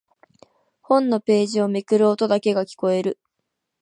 [0.81, 3.19] 本のページをめくる音だけが聞こえる。